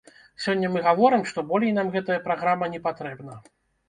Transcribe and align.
Сёння 0.43 0.69
мы 0.75 0.79
гаворым, 0.85 1.25
што 1.31 1.43
болей 1.51 1.73
нам 1.75 1.91
гэтая 1.97 2.17
праграма 2.29 2.71
не 2.77 2.81
патрэбна. 2.87 3.37